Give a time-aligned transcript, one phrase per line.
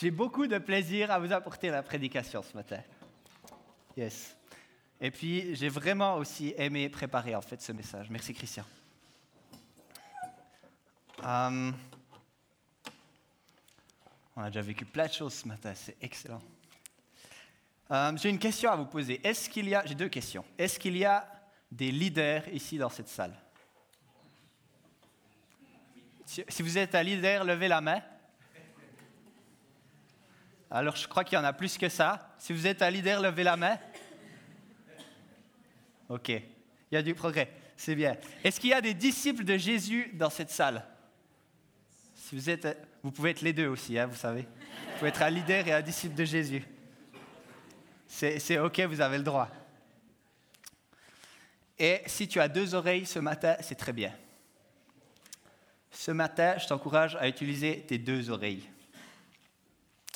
[0.00, 2.80] J'ai beaucoup de plaisir à vous apporter la prédication ce matin.
[3.96, 4.36] Yes.
[5.00, 8.08] Et puis, j'ai vraiment aussi aimé préparer en fait ce message.
[8.08, 8.64] Merci Christian.
[11.24, 11.72] Euh,
[14.36, 16.42] on a déjà vécu plein de choses ce matin, c'est excellent.
[17.90, 19.20] Euh, j'ai une question à vous poser.
[19.26, 20.44] Est-ce qu'il y a, j'ai deux questions.
[20.56, 21.28] Est-ce qu'il y a
[21.72, 23.34] des leaders ici dans cette salle?
[26.24, 28.00] Si vous êtes un leader, levez la main.
[30.70, 32.34] Alors, je crois qu'il y en a plus que ça.
[32.38, 33.78] Si vous êtes un leader, levez la main.
[36.08, 36.28] OK.
[36.28, 36.42] Il
[36.92, 37.50] y a du progrès.
[37.76, 38.16] C'est bien.
[38.42, 40.84] Est-ce qu'il y a des disciples de Jésus dans cette salle?
[42.14, 42.36] Si
[43.02, 44.42] vous pouvez être les deux aussi, hein, vous savez.
[44.42, 46.64] Vous pouvez être un leader et un disciple de Jésus.
[48.06, 49.48] C'est OK, vous avez le droit.
[51.78, 54.12] Et si tu as deux oreilles ce matin, c'est très bien.
[55.90, 58.68] Ce matin, je t'encourage à utiliser tes deux oreilles.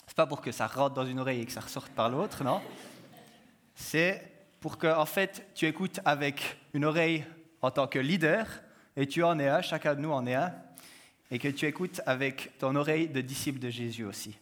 [0.06, 2.44] C'est pas pour que ça rentre dans une oreille et que ça ressorte par l'autre,
[2.44, 2.60] non?
[3.74, 4.22] C'est
[4.60, 7.24] pour que, en fait, tu écoutes avec une oreille
[7.62, 8.46] en tant que leader,
[8.96, 10.52] et tu en es un, chacun de nous en est un,
[11.30, 14.36] et que tu écoutes avec ton oreille de disciple de Jésus aussi.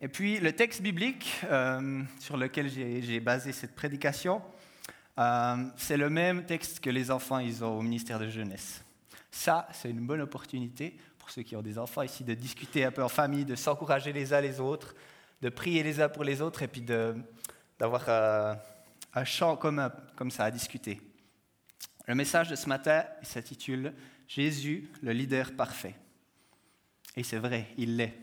[0.00, 4.42] Et puis, le texte biblique euh, sur lequel j'ai basé cette prédication,
[5.18, 8.82] euh, c'est le même texte que les enfants ils ont au ministère de jeunesse.
[9.30, 12.90] Ça, c'est une bonne opportunité pour ceux qui ont des enfants ici, de discuter un
[12.90, 14.96] peu en famille, de s'encourager les uns les autres,
[15.40, 18.54] de prier les uns pour les autres et puis d'avoir euh,
[19.14, 21.00] un chant comme, comme ça à discuter.
[22.08, 23.94] Le message de ce matin s'intitule
[24.26, 25.94] Jésus, le leader parfait.
[27.14, 28.18] Et c'est vrai, il l'est.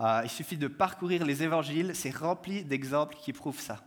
[0.00, 3.82] Euh, il suffit de parcourir les évangiles, c'est rempli d'exemples qui prouvent ça.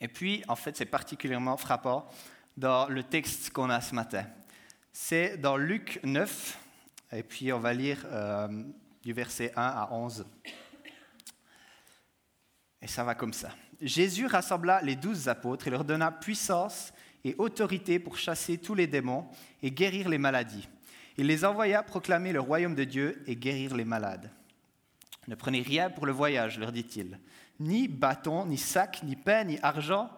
[0.00, 2.08] Et puis, en fait, c'est particulièrement frappant
[2.56, 4.24] dans le texte qu'on a ce matin.
[4.92, 6.60] C'est dans Luc 9,
[7.12, 8.64] et puis on va lire euh,
[9.02, 10.26] du verset 1 à 11.
[12.82, 13.50] Et ça va comme ça.
[13.80, 16.92] Jésus rassembla les douze apôtres et leur donna puissance
[17.24, 19.26] et autorité pour chasser tous les démons
[19.62, 20.68] et guérir les maladies.
[21.18, 24.30] Il les envoya proclamer le royaume de Dieu et guérir les malades.
[25.28, 27.18] Ne prenez rien pour le voyage, leur dit-il,
[27.58, 30.10] ni bâton, ni sac, ni pain, ni argent,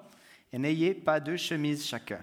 [0.53, 2.21] et n'ayez pas de chemise chacun.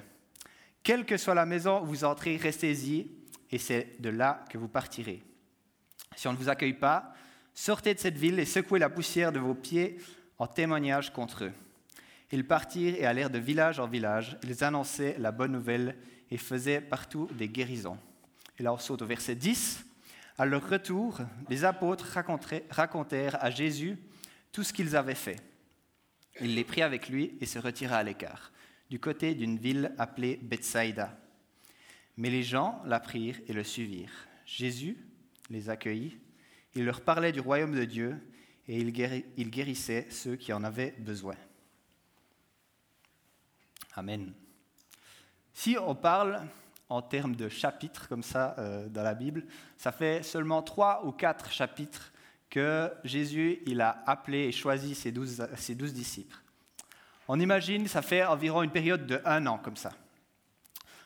[0.83, 3.09] Quelle que soit la maison où vous entrez, restez-y
[3.51, 5.23] et c'est de là que vous partirez.
[6.15, 7.13] Si on ne vous accueille pas,
[7.53, 9.97] sortez de cette ville et secouez la poussière de vos pieds
[10.37, 11.53] en témoignage contre eux.
[12.31, 14.37] Ils partirent et allèrent de village en village.
[14.43, 15.95] Ils annonçaient la bonne nouvelle
[16.31, 17.97] et faisaient partout des guérisons.
[18.57, 19.85] Et là, on saute au verset 10.
[20.37, 21.19] À leur retour,
[21.49, 22.17] les apôtres
[22.69, 23.97] racontèrent à Jésus
[24.51, 25.41] tout ce qu'ils avaient fait.
[26.41, 28.51] Il les prit avec lui et se retira à l'écart,
[28.89, 31.17] du côté d'une ville appelée Bethsaïda.
[32.17, 34.27] Mais les gens l'apprirent et le suivirent.
[34.45, 34.97] Jésus
[35.49, 36.17] les accueillit,
[36.75, 38.17] il leur parlait du royaume de Dieu
[38.67, 38.91] et il,
[39.51, 41.35] guérissait ceux qui en avaient besoin.
[43.93, 44.33] Amen.
[45.53, 46.41] Si on parle
[46.89, 49.45] en termes de chapitres comme ça euh, dans la Bible,
[49.77, 52.11] ça fait seulement trois ou quatre chapitres
[52.49, 56.37] que Jésus il a appelé et choisi ses douze, ses douze disciples.
[57.27, 59.91] On imagine, ça fait environ une période de un an comme ça.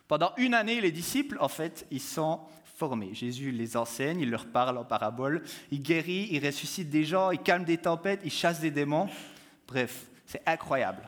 [0.09, 2.39] Pendant une année, les disciples, en fait, ils sont
[2.77, 3.13] formés.
[3.13, 7.37] Jésus les enseigne, il leur parle en parabole, il guérit, il ressuscite des gens, il
[7.37, 9.07] calme des tempêtes, il chasse des démons.
[9.67, 11.07] Bref, c'est incroyable.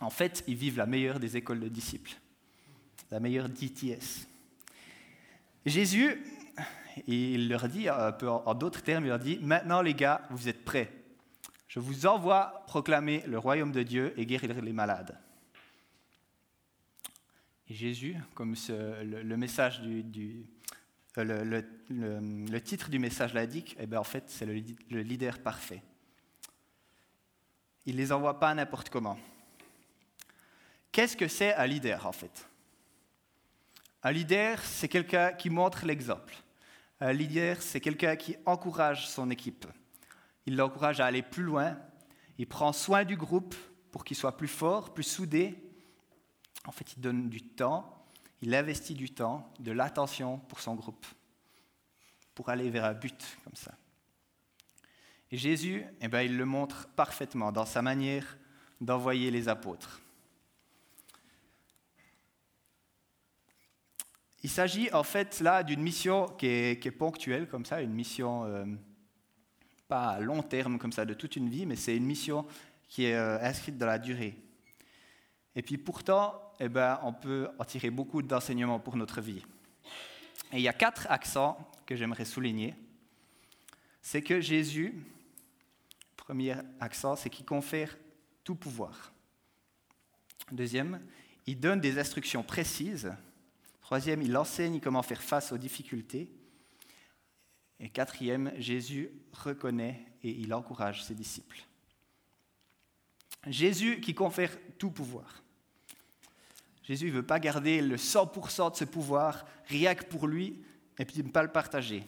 [0.00, 2.12] En fait, ils vivent la meilleure des écoles de disciples,
[3.10, 4.28] la meilleure DTS.
[5.64, 6.22] Jésus,
[7.06, 10.50] il leur dit, un peu en d'autres termes, il leur dit, maintenant les gars, vous
[10.50, 10.92] êtes prêts.
[11.68, 15.18] Je vous envoie proclamer le royaume de Dieu et guérir les malades.
[17.68, 19.82] Et Jésus, comme le, message
[21.18, 25.82] euh, le, titre du message l'indique, eh bien, en fait, c'est le, leader parfait.
[27.84, 29.18] Il ne les envoie pas n'importe comment.
[30.92, 32.48] Qu'est-ce que c'est un leader, en fait?
[34.02, 36.36] Un leader, c'est quelqu'un qui montre l'exemple.
[37.00, 39.66] Un leader, c'est quelqu'un qui encourage son équipe.
[40.46, 41.76] Il l'encourage à aller plus loin.
[42.38, 43.56] Il prend soin du groupe
[43.90, 45.65] pour qu'il soit plus fort, plus soudé,
[46.66, 48.04] en fait, il donne du temps,
[48.42, 51.06] il investit du temps, de l'attention pour son groupe,
[52.34, 53.72] pour aller vers un but comme ça.
[55.30, 58.38] Et Jésus, eh bien, il le montre parfaitement dans sa manière
[58.80, 60.00] d'envoyer les apôtres.
[64.42, 68.64] Il s'agit en fait là d'une mission qui est, ponctuelle comme ça, une mission euh,
[69.88, 72.46] pas à long terme comme ça de toute une vie, mais c'est une mission
[72.88, 74.36] qui est euh, inscrite dans la durée.
[75.56, 79.42] Et puis pourtant, eh ben, on peut en tirer beaucoup d'enseignements pour notre vie.
[80.52, 82.74] Et il y a quatre accents que j'aimerais souligner.
[84.02, 84.94] c'est que Jésus,
[86.16, 87.96] premier accent, c'est qu'il confère
[88.44, 89.12] tout pouvoir.
[90.52, 91.00] Deuxième,
[91.46, 93.12] il donne des instructions précises.
[93.80, 96.30] Troisième, il enseigne comment faire face aux difficultés.
[97.80, 101.64] Et quatrième, Jésus reconnaît et il encourage ses disciples.
[103.46, 105.42] Jésus qui confère tout pouvoir.
[106.86, 110.62] Jésus ne veut pas garder le 100% de ce pouvoir rien que pour lui
[110.98, 112.04] et puis ne pas le partager.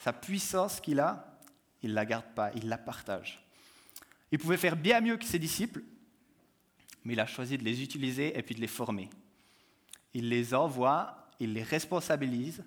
[0.00, 1.40] Sa puissance qu'il a,
[1.82, 3.42] il ne la garde pas, il la partage.
[4.30, 5.82] Il pouvait faire bien mieux que ses disciples,
[7.04, 9.08] mais il a choisi de les utiliser et puis de les former.
[10.12, 12.62] Il les envoie, il les responsabilise,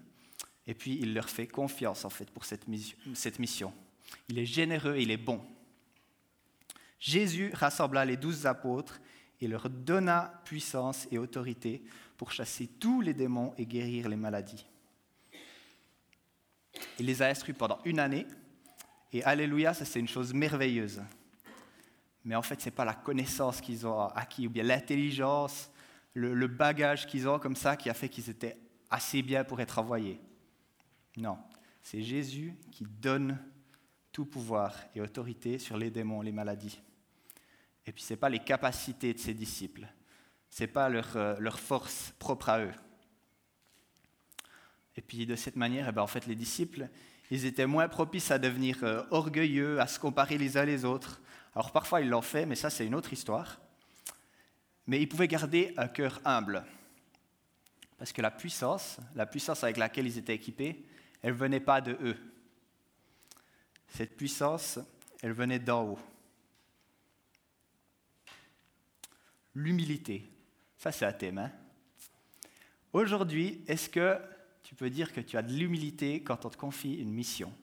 [0.65, 3.73] et puis il leur fait confiance en fait pour cette mission.
[4.29, 5.41] Il est généreux, il est bon.
[6.99, 8.99] Jésus rassembla les douze apôtres
[9.41, 11.83] et leur donna puissance et autorité
[12.15, 14.65] pour chasser tous les démons et guérir les maladies.
[16.99, 18.27] Il les a instruits pendant une année,
[19.11, 21.01] et Alléluia, ça c'est une chose merveilleuse.
[22.23, 25.71] Mais en fait, ce n'est pas la connaissance qu'ils ont acquis, ou bien l'intelligence,
[26.13, 28.57] le, le bagage qu'ils ont comme ça qui a fait qu'ils étaient
[28.89, 30.19] assez bien pour être envoyés.
[31.17, 31.37] Non,
[31.81, 33.39] c'est Jésus qui donne
[34.11, 36.79] tout pouvoir et autorité sur les démons, les maladies.
[37.85, 39.87] Et puis ce n'est pas les capacités de ses disciples,
[40.49, 42.73] ce n'est pas leur, euh, leur, force propre à eux.
[44.95, 46.89] Et puis de cette manière, eh bien, en fait, les disciples,
[47.31, 51.21] ils étaient moins propices à devenir euh, orgueilleux, à se comparer les uns les autres.
[51.55, 53.59] Alors parfois ils l'ont fait, mais ça c'est une autre histoire.
[54.85, 56.65] Mais ils pouvaient garder un cœur humble.
[57.97, 60.85] Parce que la puissance, la puissance avec laquelle ils étaient équipés,
[61.21, 62.17] elle ne venait pas de eux.
[63.87, 64.79] Cette puissance,
[65.21, 65.99] elle venait d'en haut.
[69.55, 70.29] L'humilité,
[70.77, 71.37] ça c'est un thème.
[71.37, 71.51] Hein.
[72.93, 74.17] Aujourd'hui, est-ce que
[74.63, 77.53] tu peux dire que tu as de l'humilité quand on te confie une mission?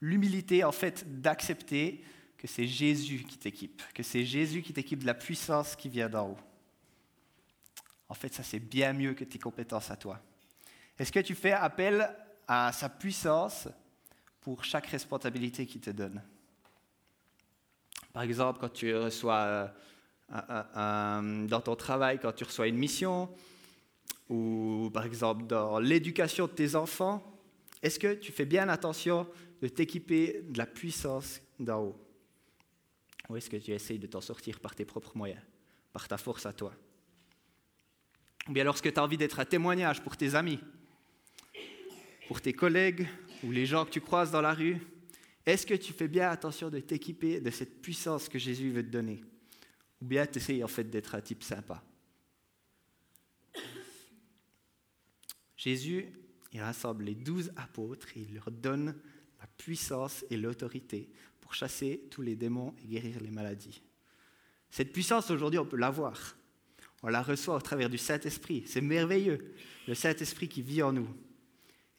[0.00, 2.04] L'humilité, en fait, d'accepter
[2.36, 6.08] que c'est Jésus qui t'équipe, que c'est Jésus qui t'équipe de la puissance qui vient
[6.08, 6.38] d'en haut.
[8.08, 10.20] En fait, ça c'est bien mieux que tes compétences à toi.
[10.98, 12.08] Est-ce que tu fais appel
[12.46, 13.68] à sa puissance
[14.40, 16.22] pour chaque responsabilité qu'il te donne?
[18.16, 19.70] Par exemple, quand tu reçois
[20.32, 23.28] euh, dans ton travail, quand tu reçois une mission,
[24.30, 27.38] ou par exemple dans l'éducation de tes enfants,
[27.82, 29.28] est-ce que tu fais bien attention
[29.60, 32.00] de t'équiper de la puissance d'en haut?
[33.28, 35.42] Ou est-ce que tu essayes de t'en sortir par tes propres moyens,
[35.92, 36.72] par ta force à toi?
[38.48, 40.60] Ou bien lorsque tu as envie d'être un témoignage pour tes amis,
[42.28, 43.06] pour tes collègues
[43.44, 44.80] ou les gens que tu croises dans la rue,
[45.46, 48.90] est-ce que tu fais bien attention de t'équiper de cette puissance que Jésus veut te
[48.90, 49.22] donner?
[50.02, 51.82] Ou bien tu essayes en fait d'être un type sympa?
[55.56, 56.06] Jésus,
[56.52, 58.96] il rassemble les douze apôtres et il leur donne
[59.40, 61.10] la puissance et l'autorité
[61.40, 63.82] pour chasser tous les démons et guérir les maladies.
[64.70, 66.36] Cette puissance, aujourd'hui, on peut l'avoir.
[67.02, 68.64] On la reçoit au travers du Saint-Esprit.
[68.66, 69.54] C'est merveilleux,
[69.86, 71.08] le Saint-Esprit qui vit en nous.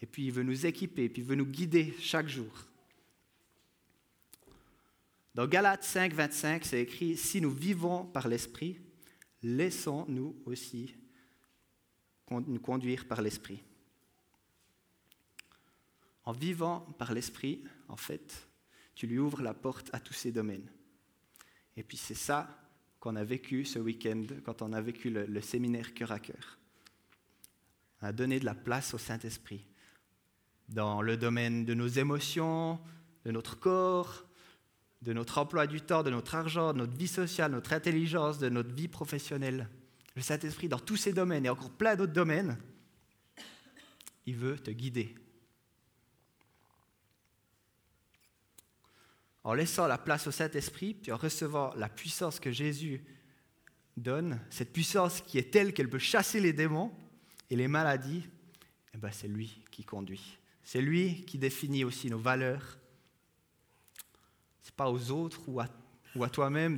[0.01, 2.67] Et puis il veut nous équiper, puis il veut nous guider chaque jour.
[5.37, 8.81] Dans Galates 5, 25, c'est écrit Si nous vivons par l'Esprit,
[9.43, 10.95] laissons-nous aussi
[12.31, 13.61] nous conduire par l'Esprit.
[16.23, 18.47] En vivant par l'Esprit, en fait,
[18.95, 20.71] tu lui ouvres la porte à tous ces domaines.
[21.75, 22.49] Et puis c'est ça
[22.99, 26.57] qu'on a vécu ce week-end quand on a vécu le, le séminaire cœur à cœur.
[28.01, 29.67] On a donné de la place au Saint-Esprit
[30.67, 32.79] dans le domaine de nos émotions,
[33.23, 34.26] de notre corps,
[35.01, 38.39] de notre emploi du temps, de notre argent, de notre vie sociale, de notre intelligence,
[38.39, 39.69] de notre vie professionnelle.
[40.15, 42.57] Le Saint-Esprit, dans tous ces domaines et encore plein d'autres domaines,
[44.25, 45.15] il veut te guider.
[49.43, 53.05] En laissant la place au Saint-Esprit, puis en recevant la puissance que Jésus
[53.95, 56.91] donne, cette puissance qui est telle qu'elle peut chasser les démons
[57.49, 58.27] et les maladies,
[58.93, 60.37] eh ben c'est lui qui conduit.
[60.63, 62.77] C'est lui qui définit aussi nos valeurs.
[64.67, 66.77] Ce n'est pas aux autres ou à, toi-même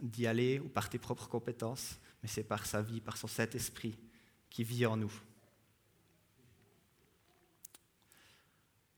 [0.00, 3.98] d'y aller ou par tes propres compétences, mais c'est par sa vie, par son Saint-Esprit
[4.48, 5.12] qui vit en nous.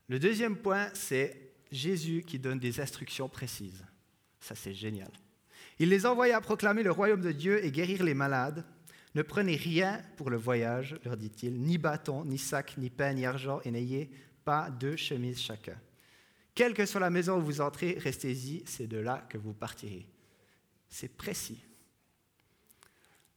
[0.09, 3.83] Le deuxième point, c'est Jésus qui donne des instructions précises.
[4.39, 5.11] Ça, c'est génial.
[5.79, 8.67] Il les envoya proclamer le royaume de Dieu et guérir les malades.
[9.15, 13.25] Ne prenez rien pour le voyage, leur dit-il, ni bâton, ni sac, ni pain, ni
[13.25, 14.11] argent, et n'ayez
[14.45, 15.79] pas deux chemises chacun.
[16.54, 20.06] Quelle que soit la maison où vous entrez, restez-y, c'est de là que vous partirez.
[20.88, 21.62] C'est précis.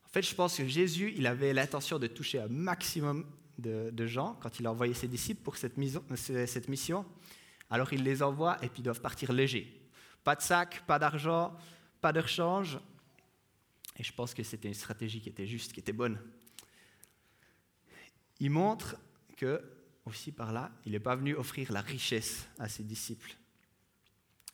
[0.06, 3.26] En fait, je pense que Jésus, il avait l'intention de toucher un maximum
[3.58, 7.06] de, Jean, quand il a envoyé ses disciples pour cette mission,
[7.70, 9.82] alors il les envoie et puis ils doivent partir légers.
[10.24, 11.56] Pas de sac, pas d'argent,
[12.02, 12.80] pas de rechange.
[13.98, 16.20] Et je pense que c'était une stratégie qui était juste, qui était bonne.
[18.40, 18.98] Il montre
[19.38, 19.62] que,
[20.06, 23.36] aussi par là, il n'est pas venu offrir la richesse à ses disciples,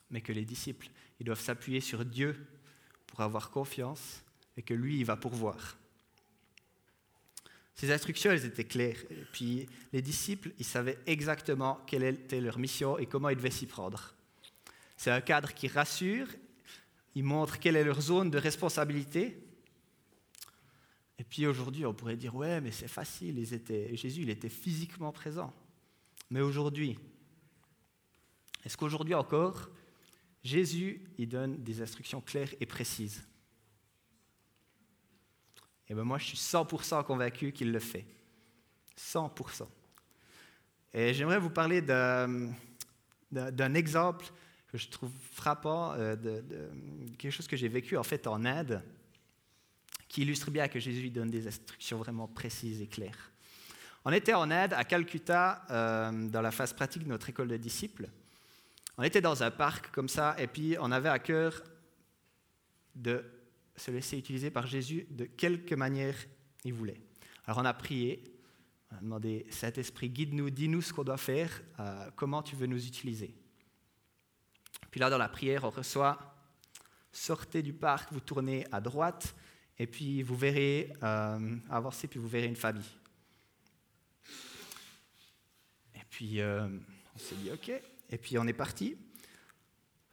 [0.10, 0.90] mais que les disciples,
[1.20, 2.48] ils doivent s'appuyer sur Dieu
[3.08, 4.24] pour avoir confiance
[4.58, 5.78] et que lui, il va pourvoir.
[7.76, 9.04] Ces instructions, elles étaient claires.
[9.10, 13.50] Et puis les disciples, ils savaient exactement quelle était leur mission et comment ils devaient
[13.50, 14.14] s'y prendre.
[14.98, 16.28] C'est un cadre qui rassure,
[17.16, 19.38] il montre quelle est leur zone de responsabilité.
[21.22, 23.46] Et puis aujourd'hui, on pourrait dire, ouais, mais c'est facile,
[23.94, 25.54] Jésus, il était physiquement présent.
[26.32, 26.98] Mais aujourd'hui,
[28.66, 29.70] est-ce qu'aujourd'hui encore,
[30.44, 33.24] Jésus, il donne des instructions claires et précises?
[35.88, 38.08] Et bien moi, je suis 100% convaincu qu'il le fait.
[38.98, 39.68] 100%.
[40.96, 42.56] Et j'aimerais vous parler d'un
[43.76, 44.26] exemple
[44.70, 46.44] que je trouve frappant, euh, de,
[47.20, 48.82] quelque chose que j'ai vécu en fait en Inde,
[50.12, 53.32] qui illustre bien que Jésus donne des instructions vraiment précises et claires.
[54.04, 57.56] On était en Inde, à Calcutta, euh, dans la phase pratique de notre école de
[57.56, 58.10] disciples.
[58.98, 61.64] On était dans un parc comme ça, et puis on avait à cœur
[62.94, 63.24] de
[63.78, 66.16] se laisser utiliser par Jésus de quelque manière
[66.66, 67.00] il voulait.
[67.46, 68.22] Alors on a prié,
[68.92, 72.86] on a demandé, Saint-Esprit, guide-nous, dis-nous ce qu'on doit faire, euh, comment tu veux nous
[72.86, 73.34] utiliser.
[74.90, 76.36] Puis là, dans la prière, on reçoit,
[77.14, 79.34] sortez du parc, vous tournez à droite,
[79.78, 82.90] et puis vous verrez, euh, avancer, puis vous verrez une famille.
[85.96, 86.68] Et puis euh,
[87.16, 88.96] on s'est dit, OK, et puis on est parti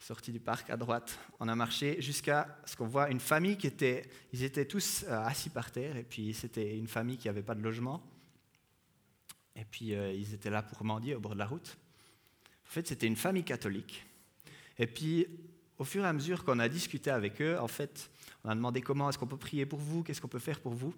[0.09, 1.19] sorti du parc à droite.
[1.41, 5.21] On a marché jusqu'à ce qu'on voit une famille qui était, ils étaient tous euh,
[5.25, 8.03] assis par terre, et puis c'était une famille qui n'avait pas de logement.
[9.55, 11.77] Et puis euh, ils étaient là pour mendier au bord de la route.
[12.67, 14.07] En fait, c'était une famille catholique.
[14.79, 15.27] Et puis,
[15.79, 18.11] au fur et à mesure qu'on a discuté avec eux, en fait,
[18.45, 20.73] on a demandé comment est-ce qu'on peut prier pour vous, qu'est-ce qu'on peut faire pour
[20.73, 20.95] vous.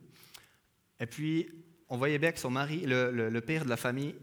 [0.98, 1.48] Et puis,
[1.88, 4.14] on voyait bien que son mari, le, père de la famille,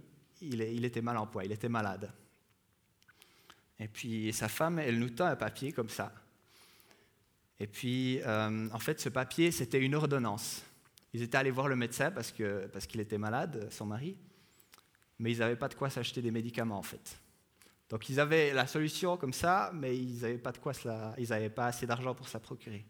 [0.41, 2.11] il, était mal en point, il était malade.
[3.79, 6.11] Et puis sa femme, elle nous tend un papier comme ça.
[7.59, 10.63] Et puis, euh, en fait, ce papier, c'était une ordonnance.
[11.13, 14.17] Ils étaient allés voir le médecin parce qu'il était malade, son mari,
[15.19, 17.19] mais ils n'avaient pas de quoi s'acheter des médicaments, en fait.
[17.89, 20.73] Donc ils avaient la solution comme ça, mais ils n'avaient pas de quoi
[21.17, 22.85] ils n'avaient pas assez d'argent pour se procurer.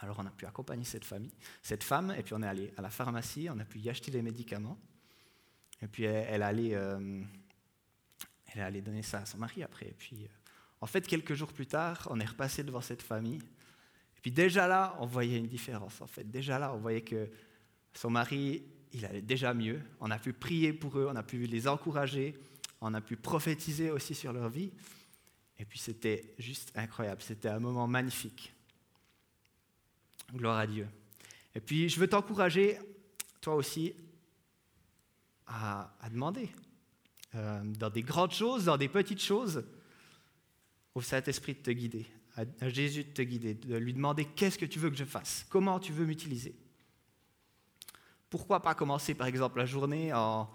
[0.00, 2.82] Alors on a pu accompagner cette famille, cette femme, et puis on est allé à
[2.82, 4.78] la pharmacie, on a pu y acheter des médicaments,
[5.82, 7.22] et puis elle, elle allait euh,
[8.80, 9.94] donner ça à son mari après.
[9.98, 10.28] Puis, euh,
[10.80, 13.40] en fait, quelques jours plus tard, on est repassé devant cette famille.
[14.16, 16.00] Et puis déjà là, on voyait une différence.
[16.00, 17.28] En fait, déjà là, on voyait que
[17.92, 19.80] son mari, il allait déjà mieux.
[20.00, 22.36] On a pu prier pour eux, on a pu les encourager,
[22.80, 24.72] on a pu prophétiser aussi sur leur vie.
[25.58, 27.20] Et puis c'était juste incroyable.
[27.22, 28.54] C'était un moment magnifique.
[30.32, 30.86] Gloire à Dieu.
[31.54, 32.78] Et puis je veux t'encourager,
[33.40, 33.94] toi aussi,
[35.46, 36.50] à, demander,
[37.34, 39.64] euh, dans des grandes choses, dans des petites choses,
[40.94, 42.06] au Saint-Esprit de te guider,
[42.36, 45.46] à, Jésus de te guider, de lui demander qu'est-ce que tu veux que je fasse,
[45.48, 46.54] comment tu veux m'utiliser.
[48.28, 50.50] Pourquoi pas commencer par exemple la journée en,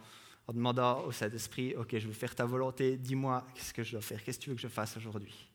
[0.48, 4.02] en demandant au Saint-Esprit, ok, je veux faire ta volonté, dis-moi qu'est-ce que je dois
[4.02, 5.53] faire, qu'est-ce que tu veux que je fasse aujourd'hui?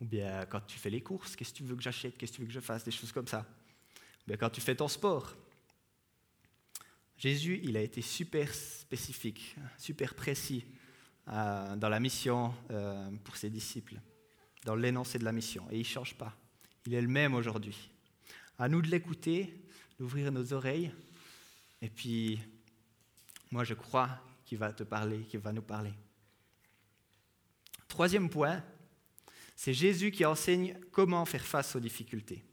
[0.00, 2.36] Ou bien quand tu fais les courses, qu'est-ce que tu veux que j'achète, qu'est-ce que
[2.36, 3.46] tu veux que je fasse, des choses comme ça.
[4.22, 5.34] Ou bien quand tu fais ton sport,
[7.16, 10.66] Jésus, il a été super spécifique, super précis
[11.28, 13.98] euh, dans la mission euh, pour ses disciples,
[14.64, 15.66] dans l'énoncé de la mission.
[15.70, 16.36] Et il ne change pas.
[16.84, 17.90] Il est le même aujourd'hui.
[18.58, 19.66] À nous de l'écouter,
[19.98, 20.92] d'ouvrir nos oreilles.
[21.80, 22.38] Et puis,
[23.50, 24.10] moi, je crois
[24.44, 25.92] qu'il va te parler, qu'il va nous parler.
[27.88, 28.62] Troisième point,
[29.56, 32.44] c'est Jésus qui enseigne comment faire face aux difficultés.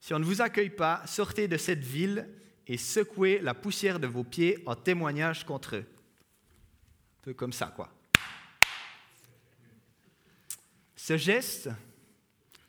[0.00, 2.28] Si on ne vous accueille pas, sortez de cette ville
[2.66, 5.84] et secouez la poussière de vos pieds en témoignage contre eux.
[5.84, 7.92] Un peu comme ça, quoi.
[10.96, 11.68] Ce geste,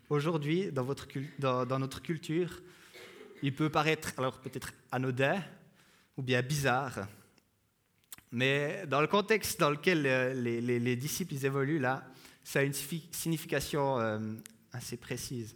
[0.10, 2.62] aujourd'hui, dans, notre culture,
[3.44, 5.40] il peut paraître alors peut-être anodin
[6.18, 7.08] ou bien bizarre,
[8.32, 12.04] mais dans le contexte dans lequel euh, les, disciples évoluent là,
[12.44, 14.20] ça a une signification euh,
[14.72, 15.56] assez précise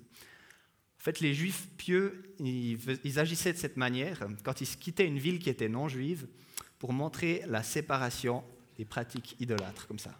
[1.07, 5.49] fait, les juifs pieux, ils, agissaient de cette manière quand ils quittaient une ville qui
[5.49, 6.27] était non juive
[6.79, 8.43] pour montrer la séparation
[8.75, 10.19] des pratiques idolâtres, comme ça.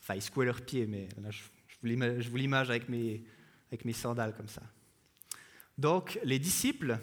[0.00, 1.40] Enfin, ils secouaient leurs pieds, mais là, je,
[2.28, 3.24] vous l'image avec mes,
[3.68, 4.62] avec mes sandales, comme ça.
[5.78, 6.98] Donc les disciples,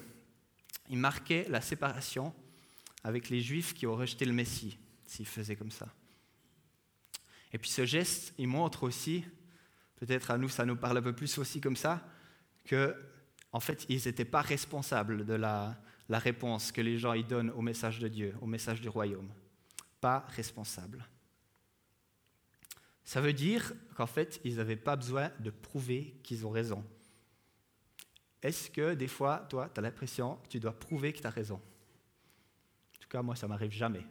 [0.90, 2.32] ils marquaient la séparation
[3.04, 4.78] avec les Juifs qui ont rejeté le Messie,
[5.08, 5.88] s'ils faisaient comme ça.
[7.52, 9.24] Et puis ce geste, il montre aussi,
[9.98, 12.06] peut-être à nous, ça nous parle un peu plus aussi comme ça,
[12.66, 12.96] que
[13.52, 15.78] en fait, ils n'étaient pas responsables de la,
[16.10, 19.32] réponse que les gens y donnent au message de Dieu, au message du royaume.
[20.00, 21.06] Pas responsables.
[23.04, 26.86] Ça veut dire qu'en fait, ils n'avaient pas besoin de prouver qu'ils ont raison.
[28.42, 31.32] Est-ce que des fois, toi, tu as l'impression que tu dois prouver que tu as
[31.32, 31.56] raison?
[31.56, 34.06] En tout cas, moi, ça m'arrive jamais.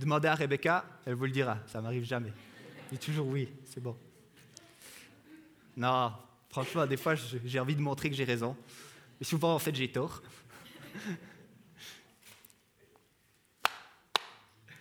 [0.00, 2.32] Demandez à Rebecca, elle vous le dira, ça m'arrive jamais.
[2.90, 3.94] Dis toujours oui, c'est bon.
[5.76, 6.14] Non,
[6.48, 8.56] franchement, des fois, j'ai envie de montrer que j'ai raison.
[9.20, 10.22] Mais souvent, en fait, j'ai tort.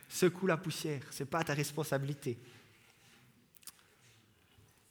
[0.08, 2.40] Secoue la poussière, ce n'est pas ta responsabilité.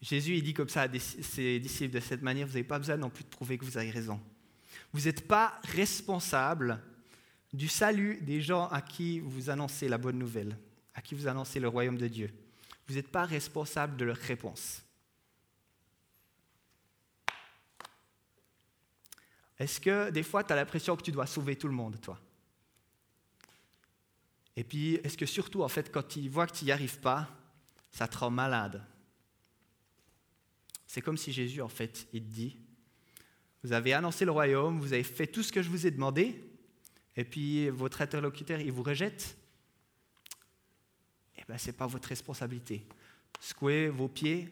[0.02, 2.98] Jésus, il dit comme ça à ses disciples de cette manière, vous n'avez pas besoin
[2.98, 4.20] non plus de prouver que vous avez raison.
[4.92, 6.82] Vous n'êtes pas responsable
[7.52, 10.58] du salut des gens à qui vous annoncez la bonne nouvelle,
[10.94, 12.30] à qui vous annoncez le royaume de Dieu.
[12.86, 14.82] Vous n'êtes pas responsable de leur réponse.
[19.58, 22.20] Est-ce que des fois, tu as l'impression que tu dois sauver tout le monde, toi?
[24.56, 27.28] Et puis, est-ce que surtout, en fait, quand tu vois que tu n'y arrives pas,
[27.90, 28.84] ça te rend malade?
[30.86, 32.56] C'est comme si Jésus, en fait, il te dit,
[33.62, 36.47] vous avez annoncé le royaume, vous avez fait tout ce que je vous ai demandé,
[37.18, 39.36] et puis votre interlocuteur, il vous rejette.
[41.36, 42.86] Eh bien, ce n'est pas votre responsabilité.
[43.40, 44.48] Secouez vos pieds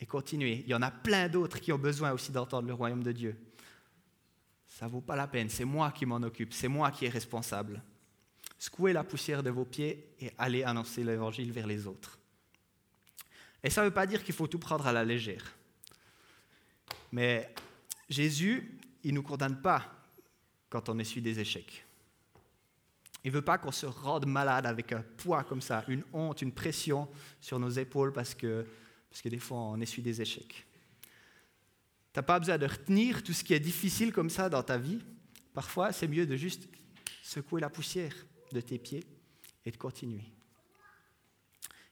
[0.00, 0.62] et continuez.
[0.64, 3.36] Il y en a plein d'autres qui ont besoin aussi d'entendre le royaume de Dieu.
[4.66, 7.10] Ça ne vaut pas la peine, c'est moi qui m'en occupe, c'est moi qui est
[7.10, 7.82] responsable.
[8.58, 12.18] Secouez la poussière de vos pieds et allez annoncer l'évangile vers les autres.
[13.62, 15.54] Et ça ne veut pas dire qu'il faut tout prendre à la légère.
[17.12, 17.54] Mais
[18.08, 20.01] Jésus, il ne nous condamne pas
[20.72, 21.84] quand on essuie des échecs.
[23.24, 26.40] Il ne veut pas qu'on se rende malade avec un poids comme ça, une honte,
[26.40, 27.08] une pression
[27.42, 28.66] sur nos épaules parce que,
[29.10, 30.66] parce que des fois on essuie des échecs.
[32.12, 34.78] Tu n'as pas besoin de retenir tout ce qui est difficile comme ça dans ta
[34.78, 34.98] vie.
[35.52, 36.68] Parfois, c'est mieux de juste
[37.22, 38.14] secouer la poussière
[38.50, 39.04] de tes pieds
[39.66, 40.24] et de continuer.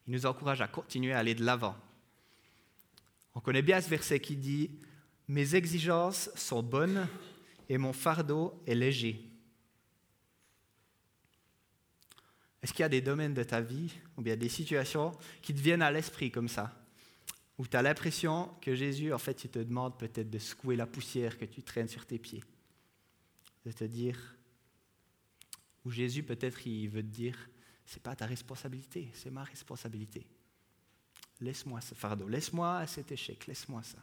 [0.06, 1.76] Il nous encourage à continuer à aller de l'avant.
[3.34, 4.70] On connaît bien ce verset qui dit
[5.28, 7.06] Mes exigences sont bonnes
[7.70, 9.30] et mon fardeau est léger.
[12.60, 15.60] Est-ce qu'il y a des domaines de ta vie ou bien des situations qui te
[15.60, 16.76] viennent à l'esprit comme ça?
[17.58, 20.88] Où tu as l'impression que Jésus, en fait, il te demande peut-être de secouer la
[20.88, 22.42] poussière que tu traînes sur tes pieds?
[23.64, 24.18] De te dire,
[25.84, 27.38] ou Jésus peut-être il veut te dire,
[27.86, 30.26] ce n'est pas ta responsabilité, c'est ma responsabilité.
[31.40, 33.98] Laisse-moi ce fardeau, laisse-moi cet échec, laisse-moi ça.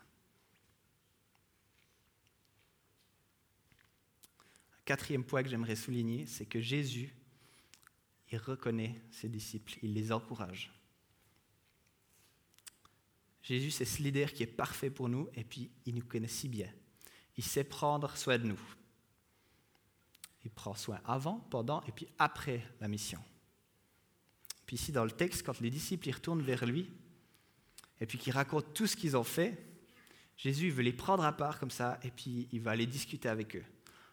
[4.88, 7.14] Quatrième point que j'aimerais souligner, c'est que Jésus,
[8.32, 10.72] il reconnaît ses disciples, il les encourage.
[13.44, 16.48] Jésus, c'est ce leader qui est parfait pour nous et puis il nous connaît si
[16.48, 16.72] bien.
[17.36, 18.60] Il sait prendre soin de nous.
[20.46, 23.20] Il prend soin avant, pendant et puis après la mission.
[24.66, 26.90] Puis ici, dans le texte, quand les disciples y retournent vers lui,
[28.00, 29.66] et puis qu'ils racontent tout ce qu'ils ont fait,
[30.38, 33.58] Jésus veut les prendre à part comme ça, et puis il va aller discuter avec
[33.58, 33.66] eux.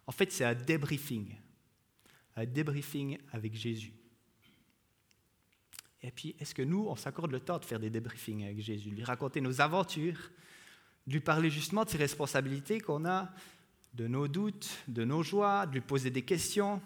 [0.07, 1.35] En fait, c'est un débriefing.
[2.37, 3.93] Un débriefing avec Jésus.
[6.03, 8.91] Et puis, est-ce que nous, on s'accorde le temps de faire des débriefings avec Jésus,
[8.91, 10.31] lui raconter nos aventures,
[11.07, 13.33] de lui parler justement de ses responsabilités qu'on a,
[13.95, 16.83] de nos doutes, de nos joies, de lui poser des questions,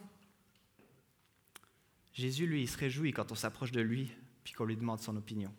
[2.18, 4.10] Jésus, lui, il se réjouit quand on s'approche de lui,
[4.42, 5.54] puis qu'on lui demande son opinion.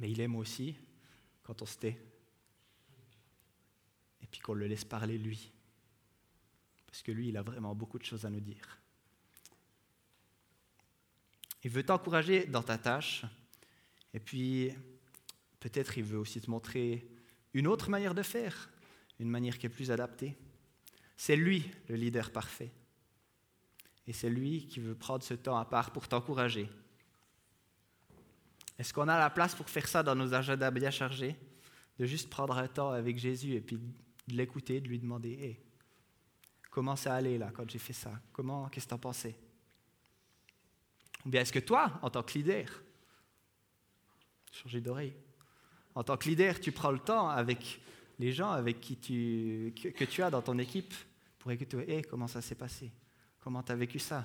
[0.00, 0.74] Mais il aime aussi
[1.44, 2.02] quand on se tait,
[4.30, 5.52] puis qu'on le laisse parler lui.
[6.86, 8.80] Parce que lui, il a vraiment beaucoup de choses à nous dire.
[11.62, 13.24] Il veut t'encourager dans ta tâche,
[14.14, 14.72] et puis
[15.60, 17.06] peut-être il veut aussi te montrer
[17.52, 18.70] une autre manière de faire,
[19.18, 20.36] une manière qui est plus adaptée.
[21.16, 22.72] C'est lui le leader parfait.
[24.06, 26.68] Et c'est lui qui veut prendre ce temps à part pour t'encourager.
[28.78, 31.36] Est-ce qu'on a la place pour faire ça dans nos agendas bien chargés?
[31.98, 33.78] De juste prendre un temps avec Jésus et puis
[34.32, 35.60] de l'écouter, de lui demander hey,
[36.70, 38.12] comment ça allait là quand j'ai fait ça?
[38.32, 39.36] Comment, qu'est-ce que tu en pensais?
[41.24, 42.82] Ou bien est-ce que toi, en tant que leader,
[44.52, 45.14] changer d'oreille,
[45.94, 47.80] en tant que leader, tu prends le temps avec
[48.18, 50.94] les gens avec qui tu, que, tu as dans ton équipe
[51.38, 52.90] pour écouter hey, comment ça s'est passé?
[53.40, 54.24] Comment tu as vécu ça?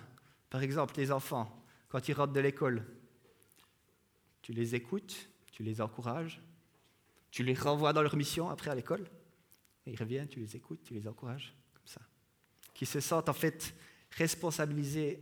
[0.50, 2.86] Par exemple, les enfants, quand ils rentrent de l'école,
[4.42, 6.42] tu les écoutes, tu les encourages,
[7.36, 9.06] Tu les renvoies dans leur mission après à l'école?
[9.86, 12.02] Ils reviennent, tu les écoutes, tu les encourages, comme ça.
[12.74, 13.76] Qui se sentent en fait
[14.12, 15.20] responsabilisés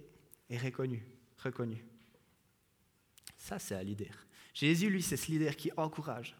[0.49, 1.03] et reconnus.
[1.37, 1.83] reconnus.
[3.37, 4.13] Ça, c'est un leader.
[4.53, 6.35] Jésus, lui, c'est ce leader qui encourage.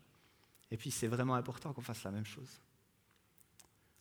[0.72, 2.62] Et puis, c'est vraiment important qu'on fasse la même chose.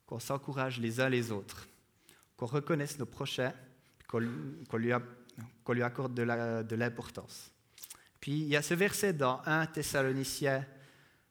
[0.06, 1.66] Qu'on s'encourage les uns les autres.
[2.36, 3.52] Qu'on reconnaisse nos prochains,
[4.06, 4.30] qu'on lui,
[4.78, 7.50] lui, accorde de l'importance.
[8.20, 10.64] Puis, il y a ce verset dans 1 Thessaloniciens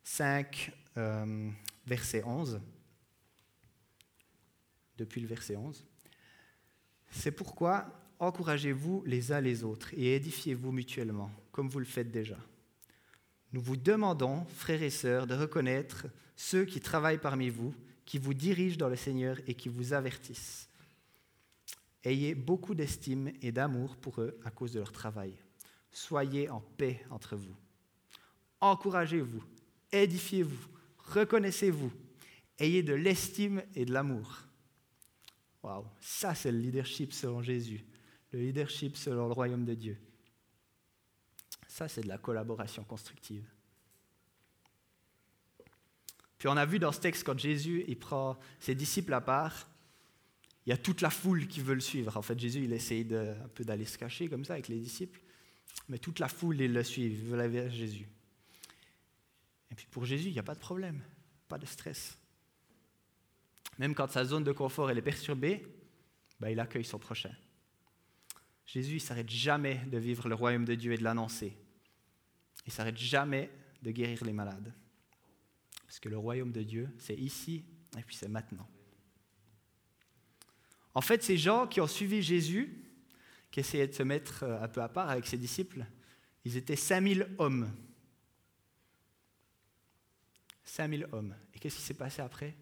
[0.04, 1.50] 5, euh,
[1.86, 2.60] verset 11.
[5.02, 5.84] Depuis le verset 11.
[7.10, 12.38] C'est pourquoi encouragez-vous les uns les autres et édifiez-vous mutuellement, comme vous le faites déjà.
[13.52, 18.32] Nous vous demandons, frères et sœurs, de reconnaître ceux qui travaillent parmi vous, qui vous
[18.32, 20.68] dirigent dans le Seigneur et qui vous avertissent.
[22.04, 25.34] Ayez beaucoup d'estime et d'amour pour eux à cause de leur travail.
[25.90, 27.56] Soyez en paix entre vous.
[28.60, 29.42] Encouragez-vous,
[29.90, 31.90] édifiez-vous, reconnaissez-vous,
[32.60, 34.46] ayez de l'estime et de l'amour.
[35.62, 37.84] Waouh, ça c'est le leadership selon Jésus,
[38.32, 39.98] le leadership selon le royaume de Dieu.
[41.68, 43.48] Ça c'est de la collaboration constructive.
[46.38, 49.68] Puis on a vu dans ce texte quand Jésus il prend ses disciples à part,
[50.66, 52.16] il y a toute la foule qui veut le suivre.
[52.16, 55.20] En fait, Jésus il essaye un peu d'aller se cacher comme ça avec les disciples,
[55.88, 58.08] mais toute la foule il le suit, ils veulent aller vers Jésus.
[59.70, 61.00] Et puis pour Jésus, il n'y a pas de problème,
[61.48, 62.18] pas de stress.
[63.78, 65.66] Même quand sa zone de confort est perturbée,
[66.40, 67.34] ben, il accueille son prochain.
[68.66, 71.56] Jésus ne s'arrête jamais de vivre le royaume de Dieu et de l'annoncer.
[72.64, 73.50] Il ne s'arrête jamais
[73.82, 74.72] de guérir les malades.
[75.86, 77.64] Parce que le royaume de Dieu, c'est ici
[77.98, 78.68] et puis c'est maintenant.
[80.94, 82.84] En fait, ces gens qui ont suivi Jésus,
[83.50, 85.84] qui essayaient de se mettre euh, un peu à part avec ses disciples,
[86.44, 87.70] ils étaient 5000 hommes.
[90.64, 91.34] 5000 hommes.
[91.54, 92.56] Et qu'est-ce qui s'est passé après?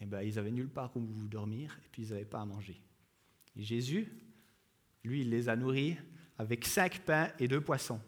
[0.00, 2.80] Eh ben, ils avaient nulle part où dormir et puis ils n'avaient pas à manger.
[3.56, 4.10] Et Jésus,
[5.04, 5.96] lui, il les a nourris
[6.38, 8.00] avec cinq pains et deux poissons.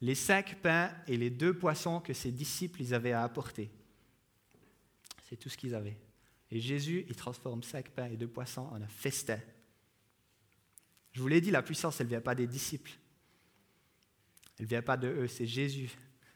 [0.00, 3.70] Les cinq pains et les deux poissons que ses disciples ils avaient à apporter.
[5.28, 5.98] C'est tout ce qu'ils avaient.
[6.50, 9.40] Et Jésus, il transforme cinq pains et deux poissons en un festin.
[11.12, 12.92] Je vous l'ai dit, la puissance, elle ne vient pas des disciples.
[14.58, 15.90] Elle ne vient pas de eux, c'est Jésus.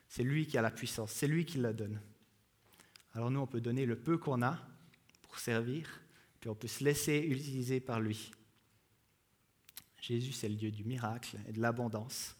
[0.08, 2.00] C'est lui qui a la puissance, c'est lui qui la donne.
[3.14, 4.58] Alors nous, on peut donner le peu qu'on a
[5.22, 6.00] pour servir,
[6.40, 8.30] puis on peut se laisser utiliser par lui.
[10.00, 12.36] Jésus, c'est le Dieu du miracle et de l'abondance.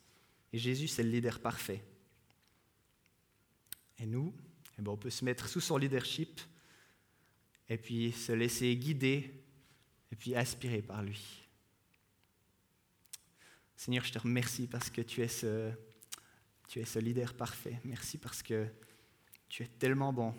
[0.52, 1.84] Et Jésus, c'est le leader parfait.
[3.98, 4.32] Et nous,
[4.78, 6.40] eh ben, on peut se mettre sous son leadership
[7.68, 9.34] et puis se laisser guider
[10.10, 11.48] et puis aspirer par lui.
[13.76, 15.72] Seigneur, je te remercie parce que tu es ce,
[16.68, 17.80] tu es ce leader parfait.
[17.84, 18.66] Merci parce que
[19.48, 20.34] tu es tellement bon.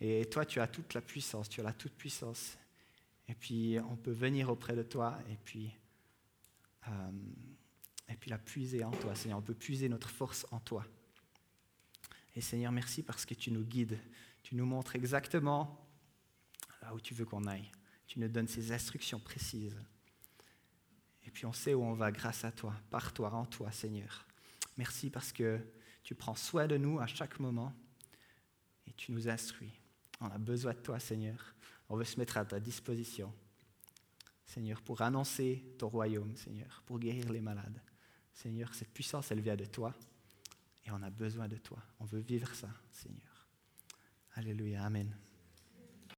[0.00, 2.56] Et toi, tu as toute la puissance, tu as la toute puissance.
[3.26, 5.74] Et puis, on peut venir auprès de toi et puis,
[6.86, 7.10] euh,
[8.08, 9.38] et puis la puiser en toi, Seigneur.
[9.38, 10.86] On peut puiser notre force en toi.
[12.34, 13.98] Et Seigneur, merci parce que tu nous guides.
[14.42, 15.84] Tu nous montres exactement
[16.80, 17.70] là où tu veux qu'on aille.
[18.06, 19.76] Tu nous donnes ces instructions précises.
[21.26, 24.26] Et puis on sait où on va grâce à toi, par toi, en toi, Seigneur.
[24.78, 25.60] Merci parce que
[26.02, 27.74] tu prends soin de nous à chaque moment
[28.86, 29.77] et tu nous instruis.
[30.20, 31.54] On a besoin de toi, Seigneur.
[31.88, 33.32] On veut se mettre à ta disposition,
[34.44, 37.80] Seigneur, pour annoncer ton royaume, Seigneur, pour guérir les malades.
[38.32, 39.94] Seigneur, cette puissance, elle vient de toi
[40.84, 41.78] et on a besoin de toi.
[42.00, 43.46] On veut vivre ça, Seigneur.
[44.34, 45.14] Alléluia, Amen.